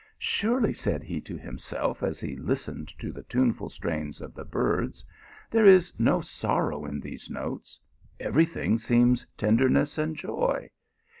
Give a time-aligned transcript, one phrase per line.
[0.33, 5.05] "Surely," said he to himself as he listened to the tuneful strains of the birds,"
[5.51, 7.79] there is no sorrow in those notes:
[8.19, 10.67] every thing seems tenderness and joy.